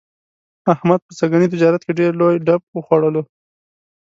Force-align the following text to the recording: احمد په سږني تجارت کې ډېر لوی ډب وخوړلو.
احمد 0.73 0.99
په 1.07 1.11
سږني 1.19 1.47
تجارت 1.53 1.81
کې 1.83 1.97
ډېر 1.99 2.11
لوی 2.21 2.35
ډب 2.45 2.61
وخوړلو. 2.75 3.21